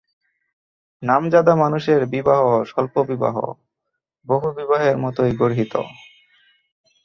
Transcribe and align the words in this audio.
নামজাদা 1.03 1.53
মানুষের 1.55 2.01
বিবাহ 2.05 2.41
স্বল্পবিবাহ, 2.63 3.35
বহুবিবাহের 4.27 4.95
মতোই 4.97 5.31
গর্হিত। 5.35 5.73